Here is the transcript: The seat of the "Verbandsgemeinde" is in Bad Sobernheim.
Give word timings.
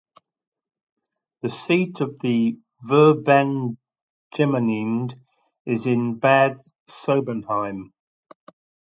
The 1.43 1.49
seat 1.49 2.01
of 2.01 2.17
the 2.17 2.57
"Verbandsgemeinde" 2.87 5.13
is 5.67 5.85
in 5.85 6.15
Bad 6.17 6.61
Sobernheim. 6.87 7.91